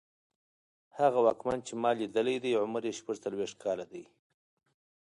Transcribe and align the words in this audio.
هغه 0.99 1.19
واکمن 1.25 1.59
چې 1.67 1.73
ما 1.81 1.91
لیدلی 1.99 2.37
دی 2.43 2.51
عمر 2.63 2.81
یې 2.89 2.97
شپږڅلوېښت 2.99 3.57
کاله 3.63 3.85
دی. 3.91 4.03